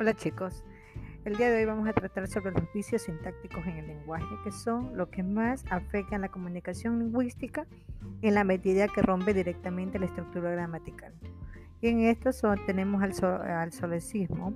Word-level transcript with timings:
Hola 0.00 0.14
chicos, 0.14 0.62
el 1.24 1.36
día 1.36 1.50
de 1.50 1.56
hoy 1.56 1.64
vamos 1.64 1.88
a 1.88 1.92
tratar 1.92 2.28
sobre 2.28 2.52
los 2.52 2.72
vicios 2.72 3.02
sintácticos 3.02 3.66
en 3.66 3.78
el 3.78 3.88
lenguaje, 3.88 4.32
que 4.44 4.52
son 4.52 4.96
lo 4.96 5.10
que 5.10 5.24
más 5.24 5.64
afectan 5.72 6.20
la 6.20 6.28
comunicación 6.28 7.00
lingüística 7.00 7.66
en 8.22 8.34
la 8.34 8.44
medida 8.44 8.86
que 8.86 9.02
rompe 9.02 9.34
directamente 9.34 9.98
la 9.98 10.06
estructura 10.06 10.52
gramatical. 10.52 11.12
Y 11.80 11.88
en 11.88 12.02
esto 12.02 12.30
tenemos 12.64 13.02
al, 13.02 13.40
al 13.50 13.72
solecismo, 13.72 14.54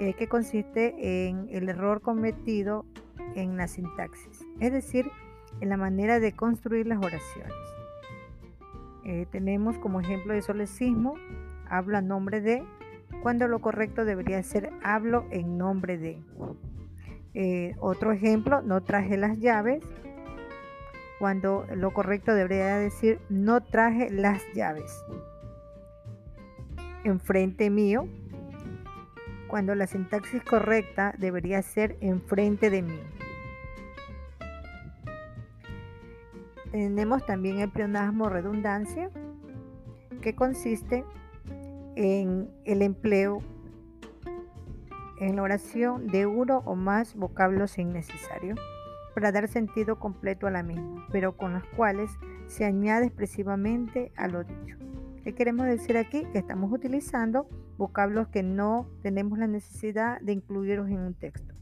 eh, 0.00 0.14
que 0.14 0.26
consiste 0.26 1.28
en 1.28 1.46
el 1.52 1.68
error 1.68 2.00
cometido 2.00 2.84
en 3.36 3.56
la 3.56 3.68
sintaxis, 3.68 4.44
es 4.58 4.72
decir, 4.72 5.08
en 5.60 5.68
la 5.68 5.76
manera 5.76 6.18
de 6.18 6.32
construir 6.32 6.88
las 6.88 6.98
oraciones. 6.98 7.54
Eh, 9.04 9.26
tenemos 9.30 9.78
como 9.78 10.00
ejemplo 10.00 10.34
de 10.34 10.42
solecismo, 10.42 11.14
habla 11.70 12.02
nombre 12.02 12.40
de, 12.40 12.64
cuando 13.22 13.48
lo 13.48 13.60
correcto 13.60 14.04
debería 14.04 14.42
ser 14.42 14.70
hablo 14.82 15.26
en 15.30 15.58
nombre 15.58 15.98
de. 15.98 16.22
Eh, 17.34 17.74
otro 17.80 18.12
ejemplo, 18.12 18.62
no 18.62 18.82
traje 18.82 19.16
las 19.16 19.38
llaves, 19.38 19.82
cuando 21.18 21.66
lo 21.74 21.92
correcto 21.92 22.34
debería 22.34 22.76
decir 22.76 23.20
no 23.28 23.62
traje 23.62 24.10
las 24.10 24.42
llaves. 24.54 25.04
Enfrente 27.04 27.70
mío, 27.70 28.08
cuando 29.48 29.74
la 29.74 29.86
sintaxis 29.86 30.42
correcta 30.42 31.14
debería 31.18 31.62
ser 31.62 31.96
enfrente 32.00 32.70
de 32.70 32.82
mí. 32.82 33.00
Tenemos 36.72 37.24
también 37.24 37.60
el 37.60 37.70
pleonasmo 37.70 38.28
redundancia, 38.28 39.10
que 40.20 40.34
consiste 40.34 41.04
en 41.96 42.48
el 42.64 42.82
empleo 42.82 43.42
en 45.18 45.36
la 45.36 45.42
oración 45.42 46.06
de 46.08 46.26
uno 46.26 46.62
o 46.66 46.74
más 46.74 47.14
vocablos 47.14 47.78
innecesarios 47.78 48.58
para 49.14 49.32
dar 49.32 49.48
sentido 49.48 49.98
completo 49.98 50.46
a 50.46 50.50
la 50.50 50.62
misma, 50.62 51.06
pero 51.10 51.36
con 51.36 51.54
los 51.54 51.64
cuales 51.68 52.10
se 52.46 52.64
añade 52.64 53.06
expresivamente 53.06 54.12
a 54.16 54.28
lo 54.28 54.44
dicho. 54.44 54.76
¿Qué 55.24 55.34
queremos 55.34 55.66
decir 55.66 55.96
aquí? 55.96 56.24
Que 56.32 56.38
estamos 56.38 56.70
utilizando 56.70 57.48
vocablos 57.78 58.28
que 58.28 58.42
no 58.42 58.88
tenemos 59.02 59.38
la 59.38 59.46
necesidad 59.46 60.20
de 60.20 60.32
incluirlos 60.32 60.88
en 60.88 61.00
un 61.00 61.14
texto. 61.14 61.54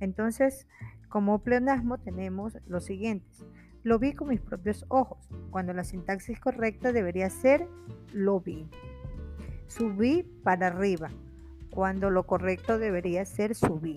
Entonces, 0.00 0.66
como 1.08 1.40
pleonasmo 1.40 1.98
tenemos 1.98 2.56
los 2.66 2.84
siguientes. 2.84 3.44
Lo 3.82 3.98
vi 3.98 4.12
con 4.12 4.28
mis 4.28 4.40
propios 4.40 4.86
ojos, 4.88 5.28
cuando 5.50 5.72
la 5.72 5.84
sintaxis 5.84 6.38
correcta 6.38 6.92
debería 6.92 7.28
ser 7.28 7.68
lo 8.12 8.40
vi. 8.40 8.70
Subí 9.74 10.22
para 10.44 10.66
arriba, 10.66 11.08
cuando 11.70 12.10
lo 12.10 12.26
correcto 12.26 12.78
debería 12.78 13.24
ser 13.24 13.54
subí. 13.54 13.96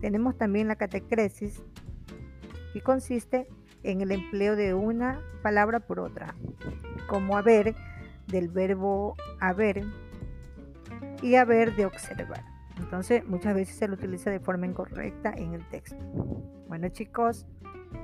Tenemos 0.00 0.36
también 0.36 0.66
la 0.66 0.74
catecresis, 0.74 1.62
que 2.72 2.80
consiste 2.80 3.46
en 3.84 4.00
el 4.00 4.10
empleo 4.10 4.56
de 4.56 4.74
una 4.74 5.20
palabra 5.44 5.78
por 5.78 6.00
otra, 6.00 6.34
como 7.08 7.36
haber 7.36 7.76
del 8.26 8.48
verbo 8.48 9.14
haber 9.38 9.84
y 11.22 11.36
haber 11.36 11.76
de 11.76 11.86
observar. 11.86 12.42
Entonces, 12.76 13.24
muchas 13.28 13.54
veces 13.54 13.76
se 13.76 13.86
lo 13.86 13.94
utiliza 13.94 14.30
de 14.30 14.40
forma 14.40 14.66
incorrecta 14.66 15.32
en 15.36 15.54
el 15.54 15.64
texto. 15.68 16.02
Bueno, 16.66 16.88
chicos, 16.88 17.46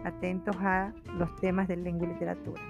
atentos 0.05 0.55
a 0.61 0.95
los 1.19 1.35
temas 1.41 1.67
de 1.67 1.79
lengua 1.79 2.07
y 2.07 2.13
literatura. 2.13 2.63